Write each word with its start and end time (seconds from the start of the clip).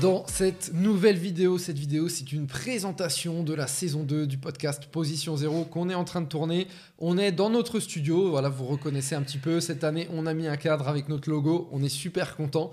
dans 0.00 0.26
cette 0.26 0.72
nouvelle 0.74 1.16
vidéo. 1.16 1.58
Cette 1.58 1.78
vidéo, 1.78 2.08
c'est 2.08 2.32
une 2.32 2.46
présentation 2.46 3.42
de 3.42 3.54
la 3.54 3.66
saison 3.66 4.02
2 4.02 4.26
du 4.26 4.38
podcast 4.38 4.86
Position 4.86 5.36
0 5.36 5.64
qu'on 5.64 5.88
est 5.88 5.94
en 5.94 6.04
train 6.04 6.20
de 6.20 6.28
tourner. 6.28 6.66
On 6.98 7.18
est 7.18 7.32
dans 7.32 7.50
notre 7.50 7.80
studio, 7.80 8.30
voilà, 8.30 8.48
vous 8.48 8.66
reconnaissez 8.66 9.14
un 9.14 9.22
petit 9.22 9.38
peu. 9.38 9.60
Cette 9.60 9.84
année, 9.84 10.08
on 10.12 10.26
a 10.26 10.34
mis 10.34 10.46
un 10.46 10.56
cadre 10.56 10.88
avec 10.88 11.08
notre 11.08 11.30
logo, 11.30 11.68
on 11.72 11.82
est 11.82 11.88
super 11.88 12.36
content. 12.36 12.70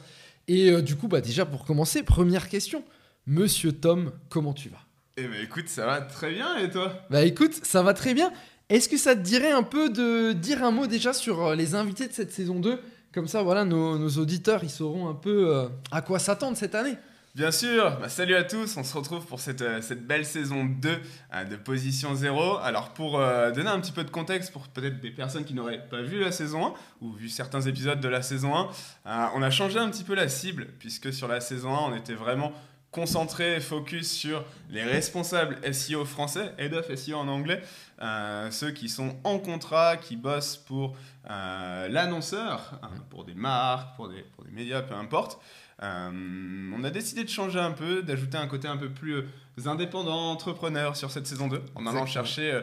Et 0.48 0.72
euh, 0.72 0.82
du 0.82 0.96
coup, 0.96 1.08
bah 1.08 1.22
déjà 1.22 1.46
pour 1.46 1.66
commencer, 1.66 2.04
première 2.04 2.50
question. 2.50 2.84
Monsieur 3.26 3.72
Tom, 3.72 4.12
comment 4.30 4.54
tu 4.54 4.70
vas? 4.70 4.82
Eh 5.18 5.24
ben 5.24 5.42
écoute, 5.42 5.70
ça 5.70 5.86
va 5.86 6.02
très 6.02 6.32
bien 6.34 6.58
et 6.58 6.70
toi? 6.70 6.94
Bah 7.10 7.24
écoute, 7.24 7.54
ça 7.64 7.84
va 7.84 7.94
très 7.94 8.14
bien. 8.14 8.32
Est-ce 8.70 8.90
que 8.90 8.98
ça 8.98 9.16
te 9.16 9.22
dirait 9.22 9.52
un 9.52 9.64
peu 9.64 9.90
de 9.90 10.34
dire 10.34 10.64
un 10.64 10.72
mot 10.72 10.88
déjà 10.88 11.14
sur 11.14 11.46
euh, 11.46 11.56
les 11.56 11.76
invités 11.76 12.08
de 12.08 12.14
cette 12.14 12.32
saison 12.32 12.60
2 12.60 12.80
Comme 13.14 13.28
ça, 13.28 13.44
voilà, 13.44 13.64
nos, 13.64 14.10
auditeurs, 14.18 14.64
ils 14.64 14.72
sauront 14.72 15.08
un 15.08 15.14
peu 15.14 15.56
euh, 15.56 15.68
à 15.92 16.02
quoi 16.02 16.18
s'attendre 16.18 16.58
cette 16.58 16.74
année. 16.74 16.98
Bien 17.36 17.52
sûr, 17.52 17.98
bah, 18.00 18.10
salut 18.10 18.36
à 18.36 18.44
tous, 18.44 18.76
on 18.76 18.84
se 18.84 18.98
retrouve 18.98 19.26
pour 19.26 19.40
cette, 19.40 19.62
euh, 19.62 19.82
belle 20.02 20.26
saison 20.26 20.66
2 20.66 20.90
euh, 20.90 21.44
de 21.46 21.56
Position 21.56 22.16
0. 22.16 22.58
Alors 22.58 22.90
pour 22.90 23.20
donner 23.56 23.70
un 23.70 23.80
petit 23.80 23.92
peu 23.92 24.04
de 24.04 24.10
contexte 24.10 24.52
pour 24.52 24.68
peut-être 24.68 25.00
des 25.00 25.12
personnes 25.12 25.46
qui 25.46 25.54
n'auraient 25.54 25.88
pas 25.90 26.02
vu 26.02 26.20
la 26.20 26.32
saison 26.32 26.68
1 26.68 26.74
ou 27.02 27.12
vu 27.12 27.30
certains 27.30 27.62
épisodes 27.62 28.00
de 28.00 28.08
la 28.08 28.24
saison 28.24 28.56
1, 28.56 28.62
euh, 29.06 29.28
on 29.36 29.42
a 29.42 29.50
changé 29.52 29.78
un 29.78 29.90
petit 29.90 30.04
peu 30.04 30.16
la 30.16 30.28
cible 30.28 30.68
puisque 30.80 31.14
sur 31.14 31.28
la 31.28 31.40
saison 31.40 31.74
1 31.76 31.92
on 31.92 31.96
était 31.96 32.14
vraiment 32.14 32.52
concentré, 32.94 33.60
focus 33.60 34.10
sur 34.12 34.46
les 34.70 34.84
responsables 34.84 35.58
SEO 35.74 36.06
français, 36.06 36.54
Head 36.58 36.74
of 36.76 36.94
SEO 36.96 37.18
en 37.18 37.28
anglais, 37.28 37.62
euh, 38.02 38.52
ceux 38.52 38.72
qui 38.72 38.88
sont 38.88 39.18
en 39.24 39.40
contrat, 39.40 39.98
qui 39.98 40.16
bossent 40.16 40.58
pour 40.58 40.96
euh, 41.30 41.90
l'annonceur, 41.90 42.80
hein, 42.84 42.92
pour 43.10 43.26
des 43.26 43.34
marques, 43.34 43.96
pour 43.96 44.10
des, 44.10 44.22
pour 44.22 44.46
des 44.46 44.52
médias, 44.52 44.84
peu 44.84 44.94
importe. 44.94 45.42
Euh, 45.82 46.72
on 46.78 46.84
a 46.84 46.92
décidé 46.92 47.24
de 47.24 47.30
changer 47.30 47.60
un 47.60 47.72
peu, 47.72 48.04
d'ajouter 48.04 48.38
un 48.38 48.48
côté 48.48 48.68
un 48.68 48.78
peu 48.78 48.90
plus 48.90 49.26
indépendant, 49.66 50.32
entrepreneur 50.32 50.96
sur 50.96 51.10
cette 51.10 51.26
saison 51.26 51.48
2, 51.48 51.62
en 51.74 51.82
allant 51.88 52.04
Exactement. 52.04 52.06
chercher 52.06 52.62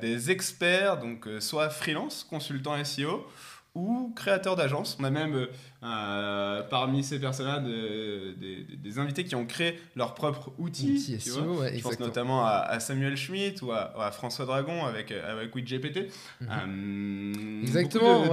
des 0.00 0.30
experts, 0.30 0.98
donc 0.98 1.28
soit 1.40 1.68
freelance, 1.68 2.24
consultant 2.24 2.82
SEO, 2.82 3.26
ou 3.74 4.12
créateurs 4.16 4.56
d'agence. 4.56 4.96
On 4.98 5.04
a 5.04 5.10
même 5.10 5.46
euh, 5.82 5.86
euh, 5.86 6.62
parmi 6.68 7.02
ces 7.02 7.18
personnes-là 7.18 7.58
de- 7.60 8.34
des- 8.76 8.98
invités 8.98 9.24
qui 9.24 9.34
ont 9.34 9.46
créé 9.46 9.78
leur 9.96 10.14
propre 10.14 10.52
outil. 10.58 10.92
Outil 10.92 11.18
tu 11.18 11.30
SEO, 11.30 11.42
vois. 11.44 11.62
ouais, 11.62 11.74
Je 11.78 11.82
pense 11.82 11.98
notamment 12.00 12.44
à, 12.44 12.50
à 12.68 12.80
Samuel 12.80 13.16
Schmitt 13.16 13.62
ou 13.62 13.72
à, 13.72 13.92
à 13.98 14.10
François 14.10 14.44
Dragon 14.44 14.84
avec, 14.84 15.10
euh, 15.12 15.32
avec 15.32 15.54
WeGPT. 15.54 16.10
Mhm. 16.40 16.48
Euh, 16.50 17.62
Exactement, 17.62 18.24
de, 18.26 18.28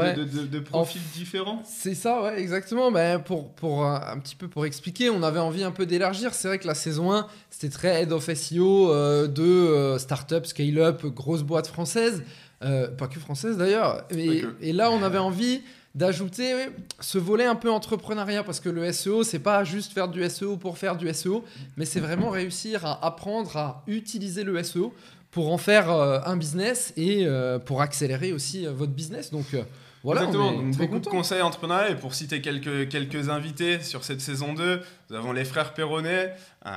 ouais. 0.58 0.62
profils 0.62 1.02
différents. 1.14 1.62
C'est 1.66 1.94
ça, 1.96 2.22
ouais, 2.24 2.40
exactement. 2.42 2.92
Ben, 2.92 3.20
pour, 3.20 3.52
pour 3.54 3.86
euh, 3.86 3.98
un 4.02 4.20
petit 4.20 4.36
peu 4.36 4.48
pour 4.48 4.66
expliquer, 4.66 5.10
on 5.10 5.24
avait 5.24 5.40
envie 5.40 5.64
un 5.64 5.72
peu 5.72 5.86
d'élargir. 5.86 6.34
C'est 6.34 6.48
vrai 6.48 6.60
que 6.60 6.68
la 6.68 6.76
saison 6.76 7.12
1, 7.14 7.28
c'était 7.50 7.70
très 7.74 8.02
head 8.02 8.12
of 8.12 8.30
SEO 8.34 8.92
euh, 8.92 9.28
de 9.28 9.44
euh, 9.44 9.98
start-up, 10.00 10.46
scale-up, 10.46 11.06
grosses 11.06 11.44
boîtes 11.44 11.68
françaises. 11.68 12.24
Euh, 12.64 12.88
pas 12.90 13.08
que 13.08 13.20
françaises 13.20 13.58
d'ailleurs. 13.58 14.04
Et 14.10 14.74
là, 14.74 14.90
on 14.92 15.04
avait 15.04 15.20
envie 15.20 15.62
d'ajouter 15.98 16.54
ce 17.00 17.18
volet 17.18 17.46
un 17.46 17.56
peu 17.56 17.72
entrepreneuriat 17.72 18.44
parce 18.44 18.60
que 18.60 18.70
le 18.70 18.92
SEO, 18.92 19.24
c'est 19.24 19.40
pas 19.40 19.64
juste 19.64 19.94
faire 19.94 20.08
du 20.08 20.24
SEO 20.30 20.56
pour 20.56 20.78
faire 20.78 20.96
du 20.96 21.12
SEO, 21.12 21.44
mais 21.76 21.86
c'est 21.86 22.00
vraiment 22.00 22.30
réussir 22.30 22.86
à 22.86 23.04
apprendre 23.04 23.58
à 23.58 23.84
utiliser 23.88 24.44
le 24.44 24.62
SEO 24.62 24.94
pour 25.32 25.52
en 25.52 25.58
faire 25.58 25.92
euh, 25.92 26.20
un 26.26 26.38
business 26.38 26.94
et 26.98 27.26
euh, 27.26 27.58
pour 27.58 27.82
accélérer 27.82 28.32
aussi 28.32 28.68
euh, 28.68 28.72
votre 28.72 28.92
business. 28.92 29.32
Donc 29.32 29.56
voilà, 30.04 30.22
Exactement, 30.26 30.52
donc 30.54 30.78
beaucoup 30.78 31.00
de 31.00 31.08
conseils 31.08 31.42
entrepreneuriaux. 31.42 31.92
Et 31.92 31.96
pour 31.96 32.14
citer 32.16 32.42
quelques, 32.42 32.90
quelques 32.90 33.30
invités 33.30 33.82
sur 33.82 34.04
cette 34.04 34.22
saison 34.22 34.54
2, 34.54 34.82
nous 35.10 35.16
avons 35.16 35.32
les 35.32 35.46
frères 35.46 35.74
Perronnet, 35.74 36.34
euh, 36.66 36.70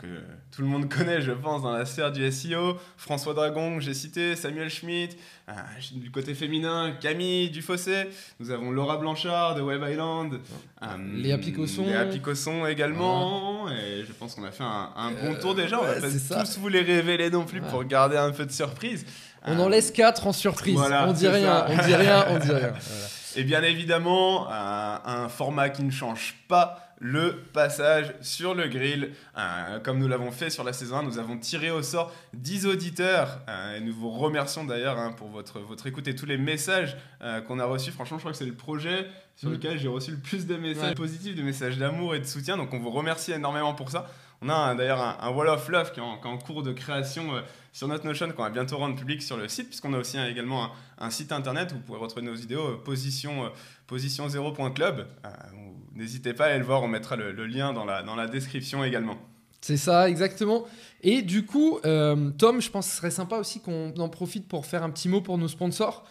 que 0.00 0.06
tout 0.54 0.62
le 0.62 0.68
monde 0.68 0.88
connaît, 0.92 1.20
je 1.20 1.32
pense, 1.32 1.62
dans 1.62 1.72
la 1.72 1.84
sphère 1.86 2.12
du 2.12 2.30
SEO. 2.30 2.76
François 2.96 3.34
Dragon, 3.34 3.76
que 3.76 3.82
j'ai 3.82 3.94
cité, 3.94 4.36
Samuel 4.36 4.70
Schmitt. 4.70 5.16
euh, 5.48 5.52
du 5.92 6.10
côté 6.10 6.34
féminin, 6.34 6.92
Camille 7.00 7.50
Dufossé. 7.50 8.04
Nous 8.38 8.50
avons 8.50 8.70
Laura 8.70 8.96
Blanchard 8.98 9.54
de 9.56 9.62
Web 9.62 9.82
Island. 9.88 10.40
euh, 10.82 10.86
Léa 11.14 11.38
Picosson. 11.38 11.86
Léa 11.86 12.04
Picosson 12.06 12.66
également. 12.66 13.68
Et 13.70 14.04
je 14.06 14.12
pense 14.12 14.34
qu'on 14.34 14.44
a 14.44 14.50
fait 14.52 14.62
un, 14.64 14.90
un 14.96 15.10
bon 15.10 15.34
Euh, 15.34 15.40
tour 15.40 15.54
déjà. 15.54 15.80
On 15.80 15.84
va 15.84 15.94
pas 15.94 16.44
tous 16.44 16.58
vous 16.58 16.68
les 16.68 16.82
révéler 16.82 17.30
non 17.30 17.44
plus 17.44 17.60
Ouais. 17.60 17.68
pour 17.68 17.84
garder 17.84 18.16
un 18.16 18.30
peu 18.30 18.46
de 18.46 18.52
surprise. 18.52 19.04
On 19.46 19.58
Euh, 19.58 19.62
en 19.64 19.68
laisse 19.68 19.90
4 19.90 20.26
en 20.26 20.32
surprise. 20.32 20.74
Voilà, 20.76 21.08
on 21.08 21.12
dit 21.12 21.28
rien, 21.28 21.66
on 21.68 21.76
dit 21.86 21.94
rien, 21.94 22.24
on 22.28 22.38
dit 22.38 22.50
rien. 22.52 22.72
Voilà. 22.72 23.06
Et 23.36 23.44
bien 23.44 23.62
évidemment, 23.62 24.48
un, 24.50 25.00
un 25.04 25.28
format 25.28 25.68
qui 25.70 25.82
ne 25.84 25.90
change 25.90 26.34
pas 26.48 26.86
le 27.02 27.44
passage 27.54 28.12
sur 28.20 28.54
le 28.54 28.68
grill. 28.68 29.12
Euh, 29.38 29.78
comme 29.80 29.98
nous 29.98 30.08
l'avons 30.08 30.32
fait 30.32 30.50
sur 30.50 30.64
la 30.64 30.72
saison 30.74 30.98
1, 30.98 31.02
nous 31.04 31.18
avons 31.18 31.38
tiré 31.38 31.70
au 31.70 31.82
sort 31.82 32.12
10 32.34 32.66
auditeurs. 32.66 33.38
euh, 33.48 33.76
et 33.76 33.80
nous 33.80 33.94
vous 33.94 34.10
remercions 34.10 34.64
d'ailleurs 34.64 34.98
hein, 34.98 35.14
pour 35.16 35.28
votre, 35.28 35.60
votre 35.60 35.86
écoute 35.86 36.08
et 36.08 36.14
tous 36.14 36.26
les 36.26 36.36
messages 36.36 36.96
euh, 37.22 37.40
qu'on 37.40 37.58
a 37.58 37.64
reçus. 37.64 37.90
Franchement, 37.92 38.18
je 38.18 38.22
crois 38.22 38.32
que 38.32 38.38
c'est 38.38 38.44
le 38.44 38.52
projet 38.54 39.06
sur 39.36 39.48
Mm. 39.48 39.52
lequel 39.52 39.78
j'ai 39.78 39.88
reçu 39.88 40.10
le 40.10 40.18
plus 40.18 40.46
de 40.46 40.56
messages 40.56 40.90
Ouais. 40.90 40.94
positifs, 40.94 41.34
de 41.34 41.42
messages 41.42 41.78
d'amour 41.78 42.14
et 42.14 42.20
de 42.20 42.24
soutien. 42.24 42.56
Donc 42.56 42.72
on 42.74 42.78
vous 42.78 42.90
remercie 42.90 43.32
énormément 43.32 43.74
pour 43.74 43.90
ça. 43.90 44.10
On 44.42 44.48
a 44.48 44.74
d'ailleurs 44.74 45.00
un, 45.02 45.18
un 45.20 45.30
Wall 45.30 45.48
of 45.48 45.68
Love 45.68 45.92
qui 45.92 46.00
est 46.00 46.02
en, 46.02 46.16
qui 46.18 46.26
est 46.26 46.30
en 46.30 46.38
cours 46.38 46.62
de 46.62 46.72
création 46.72 47.34
euh, 47.34 47.40
sur 47.72 47.88
notre 47.88 48.06
Notion 48.06 48.30
qu'on 48.32 48.42
va 48.42 48.48
bientôt 48.50 48.78
rendre 48.78 48.96
public 48.96 49.22
sur 49.22 49.36
le 49.36 49.48
site, 49.48 49.66
puisqu'on 49.68 49.92
a 49.92 49.98
aussi 49.98 50.16
un- 50.16 50.26
également 50.28 50.64
un, 50.64 50.70
un 50.98 51.10
site 51.10 51.30
internet 51.32 51.72
où 51.72 51.74
vous 51.74 51.80
pouvez 51.82 51.98
retrouver 51.98 52.24
nos 52.24 52.34
vidéos 52.34 52.66
euh, 52.66 52.76
position, 52.82 53.44
euh, 53.44 53.48
position0.club. 53.86 55.06
Euh, 55.24 55.28
où- 55.54 55.70
N'hésitez 55.94 56.32
pas 56.32 56.44
à 56.44 56.48
aller 56.48 56.58
le 56.58 56.64
voir, 56.64 56.82
on 56.82 56.88
mettra 56.88 57.16
le, 57.16 57.32
le 57.32 57.46
lien 57.46 57.72
dans 57.74 57.84
la, 57.84 58.02
dans 58.02 58.14
la 58.16 58.26
description 58.26 58.82
également. 58.84 59.18
C'est 59.60 59.76
ça, 59.76 60.08
exactement. 60.08 60.64
Et 61.02 61.20
du 61.20 61.44
coup, 61.44 61.78
euh, 61.84 62.30
Tom, 62.38 62.62
je 62.62 62.70
pense 62.70 62.86
que 62.86 62.92
ce 62.92 62.96
serait 62.96 63.10
sympa 63.10 63.36
aussi 63.36 63.60
qu'on 63.60 63.92
en 63.98 64.08
profite 64.08 64.48
pour 64.48 64.64
faire 64.64 64.82
un 64.82 64.88
petit 64.90 65.08
mot 65.10 65.20
pour 65.20 65.36
nos 65.36 65.48
sponsors. 65.48 66.06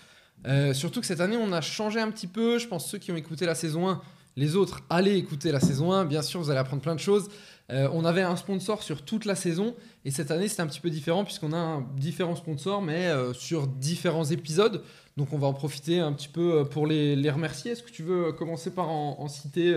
Euh, 0.48 0.74
surtout 0.74 1.02
que 1.02 1.06
cette 1.06 1.22
année, 1.22 1.38
on 1.38 1.52
a 1.52 1.62
changé 1.62 2.00
un 2.00 2.10
petit 2.12 2.28
peu. 2.28 2.60
Je 2.60 2.68
pense 2.68 2.90
ceux 2.90 2.98
qui 2.98 3.12
ont 3.12 3.16
écouté 3.16 3.46
la 3.46 3.56
saison 3.56 3.90
1, 3.90 4.02
les 4.36 4.56
autres, 4.56 4.82
allez 4.90 5.16
écouter 5.16 5.52
la 5.52 5.60
saison 5.60 5.92
1. 5.92 6.06
Bien 6.06 6.22
sûr, 6.22 6.40
vous 6.40 6.50
allez 6.50 6.60
apprendre 6.60 6.82
plein 6.82 6.96
de 6.96 7.00
choses. 7.00 7.30
Euh, 7.72 7.88
on 7.94 8.06
avait 8.06 8.22
un 8.22 8.36
sponsor 8.36 8.82
sur 8.84 9.04
toute 9.04 9.26
la 9.26 9.36
saison. 9.36 9.76
Et 10.06 10.12
cette 10.12 10.32
année, 10.32 10.48
c'est 10.48 10.62
un 10.62 10.68
petit 10.68 10.80
peu 10.80 10.90
différent 10.90 11.24
puisqu'on 11.24 11.54
a 11.54 11.58
un 11.58 11.88
différent 11.98 12.36
sponsor, 12.36 12.82
mais 12.82 13.08
euh, 13.08 13.34
sur 13.34 13.68
différents 13.68 14.26
épisodes. 14.26 14.84
Donc, 15.18 15.34
on 15.34 15.38
va 15.38 15.48
en 15.48 15.54
profiter 15.54 16.00
un 16.00 16.14
petit 16.14 16.30
peu 16.30 16.66
pour 16.70 16.88
les, 16.88 17.16
les 17.16 17.30
remercier. 17.30 17.72
Est-ce 17.72 17.84
que 17.84 17.92
tu 17.92 18.04
veux 18.04 18.32
commencer 18.32 18.74
par 18.74 18.90
en, 18.90 19.28
citer 19.28 19.76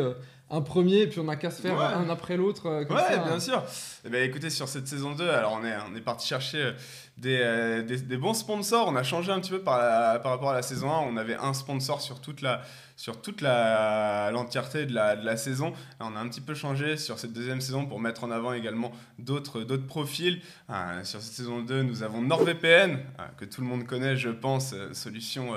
un 0.53 0.61
premier 0.61 1.07
puis 1.09 1.19
on 1.19 1.25
n'a 1.25 1.37
qu'à 1.37 1.51
se 1.51 1.61
faire 1.63 1.77
Ouais. 1.77 1.85
un 1.85 2.09
après 2.11 2.37
l'autre 2.37 2.67
euh, 2.67 2.85
Ouais, 2.85 2.97
ça, 2.97 3.21
hein. 3.23 3.25
bien 3.27 3.41
sûr. 3.41 3.63
Eh 4.05 4.09
ben, 4.11 4.23
écoutez, 4.29 4.51
sur 4.51 4.69
cette 4.69 4.87
saison 4.87 5.13
2, 5.15 5.29
alors 5.29 5.59
on 5.61 5.65
est, 5.65 5.75
on 5.91 5.97
est 5.97 6.01
parti 6.01 6.27
chercher 6.29 6.59
euh, 6.63 6.73
des, 7.17 7.39
euh, 7.41 7.83
des, 7.83 7.99
des 7.99 8.17
bons 8.17 8.35
sponsors. 8.35 8.87
On 8.89 8.97
a 8.97 9.03
changé 9.03 9.33
un 9.33 9.41
petit 9.41 9.51
peu 9.51 9.61
par, 9.63 9.79
la- 9.79 10.19
par 10.19 10.33
rapport 10.33 10.51
à 10.51 10.55
la 10.55 10.63
saison 10.63 10.91
1. 10.91 10.99
On 11.01 11.17
avait 11.17 11.37
un 11.37 11.55
sponsor 11.55 12.01
sur 12.01 12.21
toute 12.21 12.41
la 12.43 12.63
sur 12.95 13.21
toute 13.21 13.41
la 13.41 14.31
l'entièreté 14.33 14.87
de 14.87 14.95
la, 14.95 15.17
de 15.17 15.25
la 15.27 15.37
saison. 15.37 15.71
Là, 15.99 16.07
on 16.13 16.15
a 16.15 16.21
un 16.21 16.29
petit 16.29 16.41
peu 16.43 16.55
changé 16.55 16.97
sur 16.97 17.19
cette 17.19 17.33
deuxième 17.33 17.61
saison 17.61 17.87
pour 17.87 17.99
mettre 17.99 18.23
en 18.23 18.31
avant 18.31 18.53
également 18.53 18.93
d'autres 19.19 19.65
profils. 19.89 20.41
Euh, 20.71 21.03
sur 21.03 21.21
cette 21.21 21.33
saison 21.33 21.63
2, 21.63 21.83
nous 21.83 22.03
avons 22.05 22.21
NordVPN, 22.23 22.99
que 23.39 23.45
tout 23.45 23.61
le 23.61 23.67
monde 23.67 23.87
connaît, 23.87 24.17
je 24.17 24.29
pense, 24.29 24.75
solution 24.93 25.55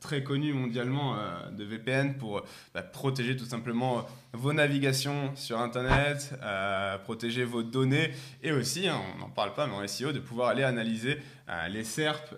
très 0.00 0.22
connue 0.22 0.52
mondialement 0.52 1.16
euh, 1.16 1.50
de 1.50 1.64
VPN 1.64 2.16
pour 2.16 2.42
bah, 2.74 2.82
protéger 2.82 3.36
tout 3.36 3.44
simplement 3.44 3.98
euh, 3.98 4.02
vos 4.32 4.52
navigations 4.52 5.34
sur 5.34 5.58
Internet, 5.58 6.34
euh, 6.42 6.98
protéger 6.98 7.44
vos 7.44 7.62
données 7.62 8.12
et 8.42 8.52
aussi, 8.52 8.88
hein, 8.88 9.00
on 9.14 9.20
n'en 9.20 9.30
parle 9.30 9.54
pas, 9.54 9.66
mais 9.66 9.74
en 9.74 9.86
SEO, 9.86 10.12
de 10.12 10.20
pouvoir 10.20 10.48
aller 10.48 10.62
analyser 10.62 11.18
euh, 11.48 11.68
les 11.68 11.84
SERP 11.84 12.34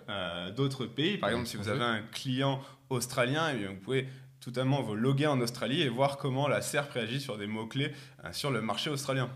d'autres 0.55 0.85
pays. 0.85 1.17
Par 1.17 1.29
exemple, 1.29 1.47
si 1.47 1.57
vous 1.57 1.69
avez 1.69 1.83
un 1.83 2.01
client 2.11 2.61
australien, 2.89 3.49
eh 3.53 3.57
bien, 3.57 3.69
vous 3.69 3.75
pouvez 3.75 4.07
totalement 4.39 4.81
vous 4.81 4.95
loguer 4.95 5.27
en 5.27 5.39
Australie 5.41 5.81
et 5.81 5.89
voir 5.89 6.17
comment 6.17 6.47
la 6.47 6.61
SERP 6.61 6.91
réagit 6.93 7.19
sur 7.19 7.37
des 7.37 7.47
mots-clés 7.47 7.91
sur 8.31 8.51
le 8.51 8.61
marché 8.61 8.89
australien. 8.89 9.29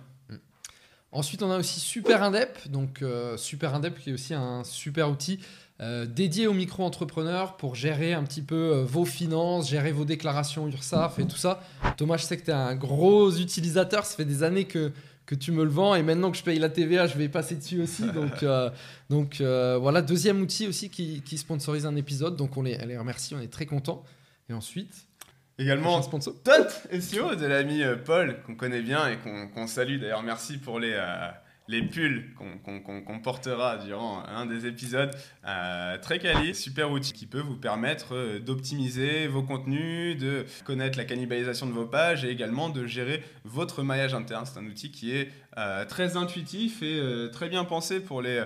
Ensuite, 1.14 1.44
on 1.44 1.52
a 1.52 1.60
aussi 1.60 1.80
Super 1.80 2.24
Indep, 2.24 2.68
donc 2.70 3.04
euh, 3.04 3.38
Super 3.38 3.76
Indep 3.76 4.00
qui 4.00 4.10
est 4.10 4.14
aussi 4.14 4.34
un 4.34 4.64
super 4.64 5.12
outil 5.12 5.40
euh, 5.80 6.08
dédié 6.08 6.48
aux 6.48 6.54
micro-entrepreneurs 6.54 7.56
pour 7.56 7.76
gérer 7.76 8.14
un 8.14 8.24
petit 8.24 8.42
peu 8.42 8.56
euh, 8.56 8.84
vos 8.84 9.06
finances, 9.06 9.70
gérer 9.70 9.92
vos 9.92 10.06
déclarations 10.06 10.68
URSAF 10.68 11.20
et 11.20 11.28
tout 11.28 11.38
ça. 11.38 11.62
Thomas, 11.98 12.18
je 12.18 12.24
sais 12.24 12.36
que 12.36 12.46
tu 12.46 12.50
es 12.50 12.56
un 12.56 12.74
gros 12.74 13.32
utilisateur, 13.32 14.06
ça 14.06 14.16
fait 14.16 14.26
des 14.26 14.42
années 14.42 14.66
que, 14.66 14.92
que 15.28 15.36
tu 15.36 15.52
me 15.52 15.64
le 15.64 15.70
vends 15.70 15.94
et 15.94 16.02
maintenant 16.02 16.32
que 16.32 16.38
je 16.38 16.44
paye 16.44 16.58
la 16.58 16.70
TVA, 16.70 17.06
je 17.06 17.16
vais 17.16 17.30
passer 17.30 17.56
dessus 17.58 17.84
aussi. 17.84 18.04
Donc, 18.12 18.44
donc 19.12 19.40
voilà, 19.40 20.02
deuxième 20.02 20.42
outil 20.42 20.66
aussi 20.66 20.90
qui, 20.90 21.22
qui 21.22 21.38
sponsorise 21.38 21.86
un 21.86 21.96
épisode, 21.96 22.36
donc 22.38 22.58
on 22.58 22.64
les, 22.64 22.76
on 22.82 22.88
les 22.88 22.98
remercie, 22.98 23.36
on 23.36 23.40
est 23.40 23.54
très 23.54 23.68
contents. 23.68 24.04
Et 24.50 24.54
ensuite, 24.54 25.08
Également. 25.60 26.02
Tot 26.02 26.70
SEO 27.00 27.36
de 27.36 27.46
l'ami 27.46 27.84
euh, 27.84 27.96
Paul, 27.96 28.42
qu'on 28.46 28.56
connaît 28.56 28.82
bien 28.82 29.08
et 29.08 29.18
qu'on 29.18 29.48
qu'on 29.48 29.68
salue. 29.68 30.00
D'ailleurs, 30.00 30.24
merci 30.24 30.58
pour 30.58 30.80
les, 30.80 30.94
euh, 30.94 31.30
les 31.68 31.82
pulls 31.82 32.34
qu'on 32.36 33.20
portera 33.20 33.78
durant 33.78 34.24
un 34.26 34.46
des 34.46 34.66
épisodes. 34.66 35.12
Euh, 35.48 35.98
très 35.98 36.20
quali, 36.20 36.54
super 36.54 36.92
outil 36.92 37.14
qui 37.14 37.26
peut 37.26 37.40
vous 37.40 37.56
permettre 37.56 38.16
euh, 38.16 38.40
d'optimiser 38.40 39.28
vos 39.28 39.44
contenus, 39.44 40.18
de 40.18 40.46
connaître 40.66 40.98
la 40.98 41.06
cannibalisation 41.06 41.66
de 41.66 41.72
vos 41.72 41.86
pages 41.86 42.26
et 42.26 42.30
également 42.30 42.70
de 42.70 42.86
gérer 42.86 43.24
votre 43.46 43.84
maillage 43.84 44.14
interne. 44.14 44.46
C'est 44.46 44.60
un 44.60 44.66
outil 44.66 44.92
qui 44.92 45.16
est 45.16 45.30
euh, 45.58 45.86
très 45.86 46.18
intuitif 46.18 46.82
et 46.82 47.00
très 47.32 47.48
bien 47.48 47.64
pensé 47.64 48.00
pour 48.00 48.22
les, 48.22 48.44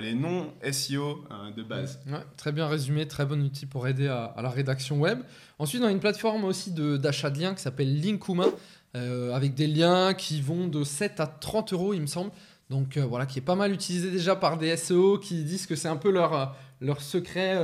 les 0.00 0.14
non-SEO 0.14 1.24
de 1.56 1.62
base. 1.62 2.00
très 2.36 2.52
bien 2.52 2.68
résumé, 2.68 3.08
très 3.08 3.26
bon 3.26 3.42
outil 3.42 3.66
pour 3.66 3.88
aider 3.88 4.06
à, 4.06 4.24
à 4.24 4.42
la 4.42 4.50
rédaction 4.50 4.98
web. 4.98 5.20
Ensuite, 5.58 5.82
on 5.82 5.86
a 5.86 5.90
une 5.90 6.00
plateforme 6.00 6.44
aussi 6.44 6.70
d'achat 6.72 7.30
de, 7.30 7.36
de 7.36 7.40
liens 7.40 7.54
qui 7.54 7.62
s'appelle 7.62 8.00
Linkuma. 8.00 8.44
Euh, 8.96 9.34
avec 9.34 9.54
des 9.54 9.66
liens 9.66 10.14
qui 10.14 10.40
vont 10.40 10.68
de 10.68 10.82
7 10.82 11.20
à 11.20 11.26
30 11.26 11.72
euros, 11.74 11.92
il 11.92 12.00
me 12.00 12.06
semble. 12.06 12.30
Donc 12.70 12.96
euh, 12.96 13.04
voilà, 13.04 13.26
qui 13.26 13.38
est 13.38 13.42
pas 13.42 13.54
mal 13.54 13.72
utilisé 13.72 14.10
déjà 14.10 14.34
par 14.34 14.56
des 14.56 14.76
SEO 14.76 15.18
qui 15.18 15.44
disent 15.44 15.66
que 15.66 15.76
c'est 15.76 15.88
un 15.88 15.96
peu 15.96 16.10
leur, 16.10 16.34
euh, 16.34 16.46
leur 16.80 17.00
secret 17.02 17.56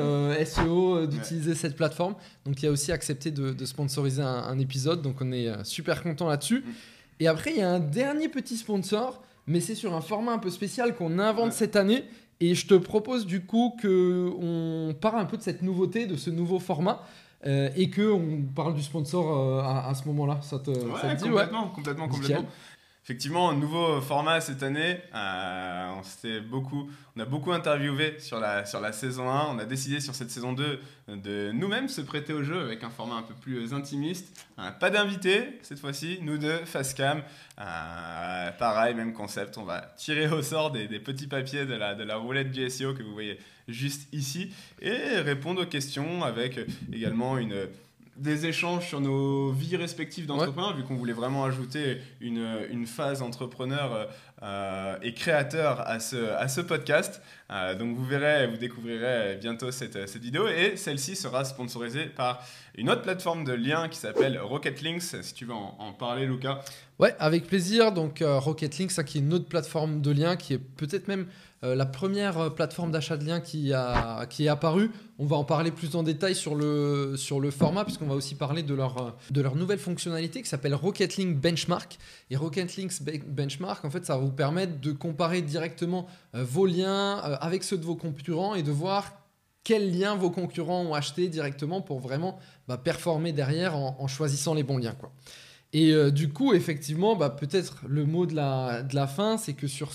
SEO 0.45 1.07
d'utiliser 1.07 1.55
cette 1.55 1.75
plateforme. 1.75 2.15
Donc 2.45 2.63
il 2.63 2.67
a 2.67 2.71
aussi 2.71 2.93
accepté 2.93 3.31
de, 3.31 3.65
sponsoriser 3.65 4.23
un, 4.23 4.59
épisode, 4.59 5.01
donc 5.01 5.17
on 5.21 5.33
est 5.33 5.65
super 5.65 6.03
content 6.03 6.29
là-dessus. 6.29 6.61
Mm. 6.61 6.73
Et 7.21 7.29
après, 7.29 7.53
il 7.53 7.59
y 7.59 7.63
a 7.63 7.71
un 7.71 7.81
dernier 7.81 8.29
petit 8.29 8.57
sponsor, 8.57 9.23
mais 9.47 9.61
c'est 9.61 9.75
sur 9.75 9.95
un 9.95 10.01
format 10.01 10.33
un 10.33 10.39
peu 10.39 10.51
spécial 10.51 10.95
qu'on 10.95 11.19
invente 11.19 11.53
cette 11.53 11.77
année. 11.77 12.05
Et 12.41 12.55
je 12.55 12.67
te 12.67 12.75
propose 12.75 13.25
du 13.27 13.43
coup 13.43 13.77
qu'on 13.81 14.95
parle 15.01 15.21
un 15.21 15.25
peu 15.25 15.37
de 15.37 15.43
cette 15.43 15.63
nouveauté, 15.63 16.07
de 16.07 16.17
ce 16.17 16.31
nouveau 16.31 16.59
format. 16.59 17.03
Euh, 17.45 17.71
et 17.75 17.91
qu'on 17.91 18.45
parle 18.55 18.75
du 18.75 18.83
sponsor 18.83 19.37
euh, 19.37 19.61
à, 19.63 19.93
ce 19.95 20.07
moment-là. 20.09 20.39
Ça 20.43 20.61
te, 20.61 20.73
ça 20.73 21.15
dit 21.15 21.25
complètement, 21.25 21.69
complètement, 21.69 22.09
complètement. 22.09 22.47
Effectivement, 23.05 23.51
un 23.51 23.57
nouveau 23.57 24.01
format 24.01 24.41
cette 24.41 24.63
année. 24.63 25.01
Euh, 25.13 25.89
on, 25.91 26.49
beaucoup, 26.49 26.89
on 27.17 27.21
a 27.21 27.25
beaucoup 27.25 27.51
interviewé 27.51 28.21
sur 28.21 28.39
la, 28.39 28.65
sur 28.65 28.81
la 28.81 28.93
saison 28.93 29.29
1. 29.29 29.57
On 29.57 29.59
a 29.59 29.65
décidé 29.65 29.99
sur 29.99 30.15
cette 30.15 30.31
saison 30.31 30.53
2 30.53 30.79
de 31.09 31.51
nous-mêmes 31.53 31.89
se 31.89 32.01
prêter 32.01 32.33
au 32.33 32.45
jeu 32.45 32.61
avec 32.61 32.85
un 32.85 32.91
format 32.91 33.17
un 33.17 33.23
peu 33.23 33.35
plus 33.35 33.75
intimiste. 33.75 34.47
pas 34.79 34.89
d'invité 34.89 35.59
cette 35.63 35.81
fois-ci, 35.81 36.21
nous 36.23 36.39
deux, 36.39 36.65
face 36.65 36.95
cam. 36.95 37.25
pareil, 37.57 38.95
même 38.95 39.15
concept. 39.15 39.59
On 39.59 39.65
va 39.65 39.81
tirer 39.97 40.29
au 40.29 40.43
sort 40.43 40.71
des, 40.71 40.87
des, 40.87 41.01
petits 41.01 41.27
papiers 41.27 41.67
de 41.67 41.75
la, 41.75 41.97
de 41.97 42.05
la 42.05 42.19
roulette 42.19 42.53
du 42.53 42.71
SEO 42.71 42.95
que 42.95 43.03
vous 43.03 43.13
voyez 43.13 43.37
juste 43.67 44.09
ici 44.13 44.55
et 44.81 45.19
répondre 45.19 45.63
aux 45.63 45.67
questions 45.67 46.23
avec 46.23 46.61
également 46.93 47.37
une 47.37 47.67
des 48.17 48.47
échanges 48.47 48.87
sur 48.87 49.01
nos 49.01 49.51
vies 49.53 49.77
respectives 49.77 50.27
d'entrepreneurs, 50.27 50.77
vu 50.77 50.85
qu'on 50.85 50.97
voulait 50.97 51.13
vraiment 51.13 51.45
ajouter 51.45 51.99
une, 52.21 52.67
une 52.71 52.87
phase 52.87 53.23
entrepreneur 53.23 54.09
euh, 54.43 54.97
et 55.03 55.15
créateur 55.15 55.87
à 55.87 56.01
ce, 56.01 56.33
à 56.35 56.49
ce 56.49 56.61
podcast. 56.61 57.23
Euh, 57.51 57.75
donc 57.75 57.97
vous 57.97 58.05
verrez, 58.05 58.47
vous 58.47 58.57
découvrirez 58.57 59.37
bientôt 59.41 59.71
cette, 59.71 60.09
cette 60.09 60.23
vidéo 60.23 60.49
et 60.49 60.77
celle-ci 60.77 61.17
sera 61.17 61.45
sponsorisée 61.45 62.07
par 62.07 62.45
une 62.77 62.91
autre 62.91 63.03
plateforme 63.03 63.45
de 63.45 63.53
lien 63.53 63.89
qui 63.89 63.99
s'appelle 63.99 64.39
Rocket 64.41 64.83
Links. 64.83 65.23
Si 65.23 65.35
tu 65.35 65.45
veux 65.45 65.55
en, 65.55 65.93
parler, 65.93 66.27
Lucas. 66.27 66.61
Ouais, 66.99 67.15
avec 67.19 67.47
plaisir. 67.47 67.93
Donc 67.93 68.23
euh, 68.23 68.39
Rocket 68.39 68.79
Links, 68.79 68.93
ça, 68.93 69.05
qui 69.05 69.19
est 69.19 69.21
une 69.21 69.33
autre 69.35 69.47
plateforme 69.47 70.01
de 70.01 70.11
lien 70.11 70.37
qui 70.37 70.55
est 70.55 70.59
peut-être 70.59 71.09
même 71.09 71.27
euh, 71.65 71.77
la 71.77 71.87
première 71.87 72.39
euh, 72.39 72.51
plateforme 72.51 72.91
d'achat 72.91 73.17
de 73.17 73.25
liens 73.25 73.41
qui, 73.41 73.73
a, 73.73 74.27
qui 74.27 74.47
est 74.47 74.49
apparue. 74.49 74.91
On 75.19 75.27
va 75.27 75.37
en 75.37 75.45
parler 75.45 75.71
plus 75.71 75.95
en 75.95 76.03
détail 76.03 76.35
sur 76.35 76.57
le, 76.57 77.15
sur 77.17 77.39
le 77.39 77.53
format, 77.53 77.85
puisqu'on 77.85 78.09
va 78.09 78.15
aussi 78.17 78.35
parler 78.35 78.65
de 78.65 78.75
leur, 78.75 78.99
euh, 78.99 79.11
de 79.31 79.41
leur 79.41 79.55
nouvelle 79.55 79.79
fonctionnalité 79.79 80.43
qui 80.43 80.49
s'appelle 80.49 80.75
Rocket 80.75 81.17
Link 81.17 81.37
Benchmark. 81.37 81.99
Et 82.31 82.37
Rocket 82.37 82.77
Links 82.77 83.01
Benchmark, 83.29 83.85
en 83.85 83.91
fait, 83.91 84.05
ça 84.05 84.17
va 84.17 84.25
permettre 84.33 84.81
de 84.81 84.93
comparer 84.93 85.43
directement 85.43 86.07
vos 86.35 86.67
liens 86.67 87.17
avec 87.17 87.63
ceux 87.65 87.79
de 87.79 87.85
vos 87.85 87.97
concurrents 87.97 88.55
et 88.55 88.63
de 88.63 88.71
voir 88.71 89.13
quels 89.65 89.97
liens 89.97 90.17
vos 90.17 90.31
concurrents 90.31 90.83
ont 90.83 90.95
acheté 90.95 91.29
directement 91.29 91.81
pour 91.81 92.01
vraiment 92.01 92.39
bah, 92.67 92.79
performer 92.79 93.33
derrière 93.33 93.77
en, 93.77 94.07
choisissant 94.09 94.55
les 94.55 94.65
bons 94.65 94.79
liens. 94.79 94.97
Et 95.73 95.95
du 96.11 96.31
coup, 96.31 96.53
effectivement, 96.53 97.15
bah, 97.15 97.31
peut-être 97.31 97.83
le 97.87 98.05
mot 98.05 98.27
de 98.27 98.35
la, 98.35 99.07
fin, 99.07 99.39
c'est 99.39 99.55
que 99.55 99.69
sur 99.69 99.93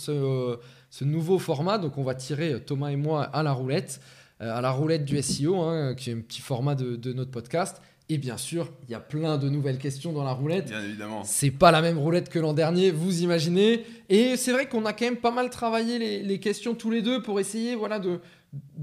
ce 0.89 1.03
nouveau 1.03 1.39
format. 1.39 1.77
Donc 1.77 1.97
on 1.97 2.03
va 2.03 2.15
tirer 2.15 2.53
euh, 2.53 2.59
Thomas 2.59 2.89
et 2.89 2.95
moi 2.95 3.23
à 3.23 3.43
la 3.43 3.51
roulette, 3.51 4.01
euh, 4.41 4.55
à 4.55 4.61
la 4.61 4.71
roulette 4.71 5.05
du 5.05 5.21
SEO, 5.21 5.61
hein, 5.61 5.95
qui 5.95 6.09
est 6.09 6.13
un 6.13 6.21
petit 6.21 6.41
format 6.41 6.75
de, 6.75 7.13
notre 7.13 7.31
podcast. 7.31 7.81
Et 8.09 8.17
bien 8.17 8.37
sûr, 8.37 8.69
il 8.87 8.91
y 8.91 8.95
a 8.95 9.01
plein 9.01 9.37
de 9.37 9.49
nouvelles 9.49 9.77
questions 9.77 10.13
dans 10.13 10.23
la 10.23 10.31
roulette. 10.31 10.67
Bien 10.67 10.81
évidemment. 10.81 11.23
C'est 11.25 11.51
pas 11.51 11.71
la 11.71 11.81
même 11.81 11.97
roulette 11.97 12.29
que 12.29 12.39
l'an 12.39 12.53
dernier, 12.53 12.89
vous 12.89 13.21
imaginez. 13.21 13.85
Et 14.07 14.37
c'est 14.37 14.53
vrai 14.53 14.69
qu'on 14.69 14.85
a 14.85 14.93
quand 14.93 15.05
même 15.05 15.17
pas 15.17 15.31
mal 15.31 15.49
travaillé 15.49 15.99
les, 15.99 16.23
les, 16.23 16.39
questions 16.39 16.73
tous 16.73 16.89
les 16.89 17.01
deux 17.01 17.21
pour 17.21 17.39
essayer 17.39 17.75
voilà, 17.75 17.99
de, 17.99 18.21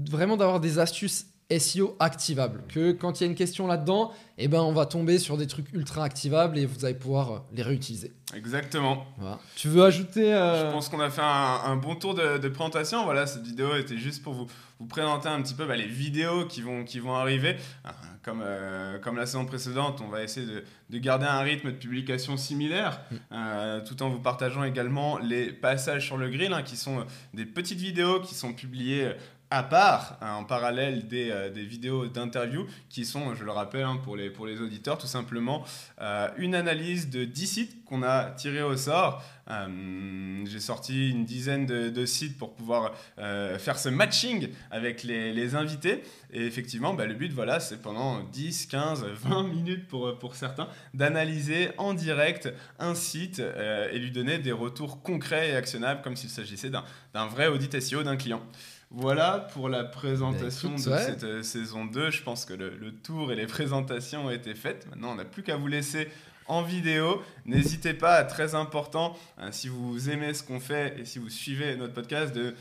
vraiment 0.09 0.37
d'avoir 0.37 0.59
des 0.59 0.77
astuces 0.77 1.27
SEO 1.51 1.95
activable. 1.99 2.63
Que 2.67 2.91
quand 2.91 3.19
il 3.19 3.23
y 3.23 3.27
a 3.27 3.29
une 3.29 3.35
question 3.35 3.67
là-dedans, 3.67 4.11
eh 4.37 4.47
ben, 4.47 4.61
on 4.61 4.73
va 4.73 4.85
tomber 4.85 5.19
sur 5.19 5.37
des 5.37 5.45
trucs 5.45 5.71
ultra 5.73 6.03
activables 6.03 6.57
et 6.57 6.65
vous 6.65 6.85
allez 6.85 6.95
pouvoir 6.95 7.31
euh, 7.31 7.39
les 7.53 7.61
réutiliser. 7.61 8.13
Exactement. 8.33 9.05
Tu 9.55 9.69
veux 9.69 9.83
ajouter 9.83 10.33
euh, 10.33 10.65
Je 10.65 10.71
pense 10.71 10.89
qu'on 10.89 10.99
a 10.99 11.09
fait 11.09 11.21
un, 11.21 11.75
bon 11.77 11.95
tour 11.95 12.15
de, 12.15 12.49
présentation. 12.49 13.05
Voilà, 13.05 13.27
cette 13.27 13.43
vidéo 13.43 13.75
était 13.75 13.97
juste 13.97 14.23
pour 14.23 14.33
vous, 14.33 14.47
vous 14.79 14.87
présenter 14.87 15.29
un 15.29 15.41
petit 15.41 15.53
peu 15.53 15.65
bah, 15.65 15.75
les 15.75 15.87
vidéos 15.87 16.45
qui 16.47 16.61
vont, 16.61 16.83
qui 16.83 16.99
vont 16.99 17.13
arriver. 17.13 17.55
Euh, 17.85 17.89
comme, 18.23 18.43
comme 19.03 19.17
la 19.17 19.27
saison 19.27 19.45
précédente, 19.45 20.01
on 20.03 20.09
va 20.09 20.23
essayer 20.23 20.47
de, 20.47 20.63
de 20.89 20.97
garder 20.97 21.27
un 21.27 21.41
rythme 21.41 21.71
de 21.71 21.77
publication 21.77 22.37
similaire, 22.37 23.01
mm. 23.11 23.83
tout 23.85 24.01
en 24.01 24.09
vous 24.09 24.19
partageant 24.19 24.63
également 24.63 25.19
les 25.19 25.53
passages 25.53 26.07
sur 26.07 26.17
le 26.17 26.31
grill, 26.31 26.51
hein, 26.51 26.63
qui 26.63 26.75
sont 26.75 27.05
des 27.35 27.45
petites 27.45 27.77
vidéos 27.77 28.21
qui 28.21 28.33
sont 28.33 28.53
publiées 28.53 29.11
à 29.51 29.63
part, 29.63 30.17
hein, 30.21 30.33
en 30.33 30.43
parallèle 30.43 31.07
des, 31.07 31.29
euh, 31.29 31.49
vidéos 31.49 32.07
d'interview 32.07 32.65
qui 32.89 33.05
sont, 33.05 33.35
je 33.35 33.43
le 33.43 33.51
rappelle 33.51 33.83
hein, 33.83 33.99
pour, 34.03 34.15
les, 34.15 34.61
auditeurs, 34.61 34.97
tout 34.97 35.07
simplement 35.07 35.63
euh, 36.01 36.27
une 36.37 36.55
analyse 36.55 37.09
de 37.09 37.25
10 37.25 37.47
sites 37.47 37.85
qu'on 37.85 38.01
a 38.01 38.31
tirés 38.31 38.63
au 38.63 38.75
sort. 38.75 39.23
Euh, 39.47 40.43
j'ai 40.45 40.59
sorti 40.59 41.11
une 41.11 41.23
dizaine 41.23 41.67
de, 41.67 42.05
sites 42.05 42.37
pour 42.37 42.55
pouvoir 42.55 42.93
faire 43.15 43.77
ce 43.77 43.89
matching 43.89 44.49
avec 44.71 45.03
les, 45.03 45.55
invités. 45.55 46.03
Et 46.33 46.45
effectivement, 46.45 46.93
bah, 46.95 47.05
le 47.05 47.13
but, 47.13 47.31
voilà, 47.31 47.59
c'est 47.59 47.81
pendant 47.81 48.23
10, 48.23 48.65
15, 48.65 49.05
20 49.05 49.43
minutes 49.43 49.87
pour 49.87 50.35
certains, 50.35 50.67
d'analyser 50.95 51.69
en 51.77 51.93
direct 51.93 52.51
un 52.79 52.95
site 52.95 53.39
et 53.39 53.99
lui 53.99 54.11
donner 54.11 54.39
des 54.39 54.51
retours 54.51 55.03
concrets 55.03 55.51
et 55.51 55.55
actionnables 55.55 56.01
comme 56.01 56.15
s'il 56.15 56.31
s'agissait 56.31 56.71
d'un 56.71 57.27
vrai 57.27 57.47
audit 57.47 57.79
SEO 57.79 58.01
d'un 58.01 58.17
client. 58.17 58.41
Voilà 58.97 59.49
pour 59.51 59.67
la 59.67 59.83
présentation 59.83 60.69
bah, 60.69 60.75
de 60.75 61.03
cette 61.03 61.23
euh, 61.25 61.43
saison 61.43 61.83
2. 61.83 62.11
Je 62.11 62.23
pense 62.23 62.45
que 62.45 62.53
le, 62.53 62.93
tour 62.93 63.29
et 63.33 63.35
les 63.35 63.45
présentations 63.45 64.27
ont 64.27 64.29
été 64.29 64.55
faites. 64.55 64.87
Maintenant, 64.89 65.11
on 65.11 65.15
n'a 65.15 65.25
plus 65.25 65.43
qu'à 65.43 65.57
vous 65.57 65.67
laisser 65.67 66.07
en 66.47 66.61
vidéo. 66.61 67.21
N'hésitez 67.45 67.93
pas, 67.93 68.23
très 68.23 68.55
important, 68.55 69.17
hein, 69.37 69.51
si 69.51 69.67
vous 69.67 70.09
aimez 70.09 70.33
ce 70.33 70.43
qu'on 70.43 70.61
fait 70.61 70.97
et 70.97 71.03
si 71.03 71.19
vous 71.19 71.27
suivez 71.27 71.75
notre 71.75 71.93
podcast, 71.93 72.33
de 72.33 72.55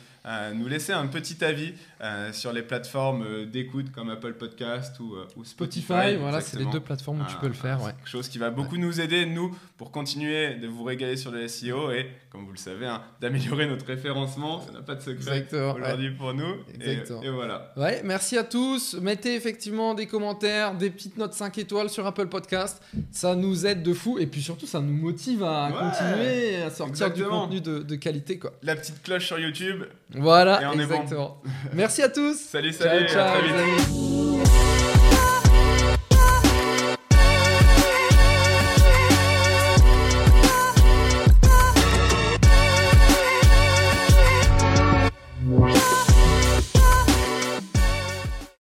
nous 0.54 0.69
laisser 0.69 0.93
un 0.93 1.07
petit 1.07 1.45
avis 1.45 1.75
euh, 2.04 2.33
sur 2.33 2.52
les 2.52 2.62
plateformes 2.62 3.23
euh, 3.23 3.47
d'écoute 3.47 3.90
comme 3.90 4.11
Apple 4.11 4.35
Podcast 4.35 5.00
ou, 5.00 5.16
Spotify. 5.45 6.16
voilà, 6.19 6.40
c'est 6.40 6.59
les 6.59 6.66
deux 6.66 6.81
plateformes 6.81 7.23
où 7.23 7.25
tu 7.31 7.37
peux 7.37 7.47
le 7.47 7.54
faire. 7.54 7.83
Ouais. 7.83 7.93
Quelque 7.93 8.09
chose 8.09 8.28
qui 8.28 8.37
va 8.37 8.50
beaucoup 8.50 8.76
nous 8.76 9.00
aider, 9.00 9.25
nous, 9.25 9.57
pour 9.78 9.90
continuer 9.90 10.57
de 10.57 10.66
vous 10.66 10.85
régaler 10.85 11.16
sur 11.16 11.31
le 11.31 11.49
SEO 11.49 11.93
et, 11.93 12.11
comme 12.31 12.45
vous 12.45 12.52
le 12.52 12.59
savez, 12.59 12.87
hein, 12.87 13.02
d'améliorer 13.21 13.66
notre 13.66 13.87
référencement. 13.87 14.61
Ça 14.61 14.73
n'a 14.73 14.83
pas 14.83 14.97
de 14.97 15.00
secret 15.00 15.47
aujourd'hui 15.52 16.11
pour 16.11 16.35
nous. 16.35 16.57
Exactement. 16.75 17.23
Et, 17.23 17.31
voilà. 17.31 17.73
Ouais, 17.76 18.02
merci 18.04 18.37
à 18.37 18.45
tous. 18.45 18.95
Mettez 19.00 19.35
effectivement 19.35 19.95
des 19.95 20.07
commentaires, 20.07 20.75
des 20.75 20.90
petites 20.90 21.16
notes 21.16 21.35
5 21.35 21.57
étoiles 21.59 21.88
sur 21.88 22.07
Apple 22.07 22.26
Podcast. 22.26 22.83
Ça 23.11 23.35
nous 23.35 23.64
aide 23.66 23.83
de 23.83 23.95
fou 23.95 24.19
et 24.19 24.26
puis 24.26 24.43
surtout, 24.43 24.66
ça 24.66 24.81
nous 24.81 24.93
motive 24.93 25.43
à 25.43 25.71
continuer 25.71 26.57
à 26.62 26.71
sortir 26.71 27.12
du 27.12 27.25
contenu 27.25 27.61
de, 27.61 27.78
de 27.78 27.95
qualité. 27.97 28.38
Quoi. 28.38 28.52
La 28.62 28.76
petite 28.76 29.02
cloche 29.02 29.26
sur 29.26 29.38
YouTube. 29.38 29.85
Voilà, 30.16 30.73
exactement. 30.75 31.38
Merci 31.73 32.02
à 32.02 32.09
tous. 32.09 32.38
Salut, 32.38 32.73
salut. 32.73 33.09
Ciao, 33.09 33.40
ciao, 33.40 34.34